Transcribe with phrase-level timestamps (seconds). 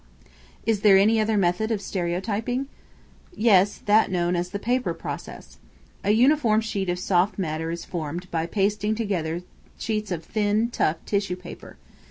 [0.65, 2.65] Is there any other method of stereotyping?
[3.35, 5.59] Yes; that known as the paper process.
[6.03, 9.43] A uniform sheet of soft matter is formed by pasting together
[9.77, 11.77] sheets of thin, tough tissue paper.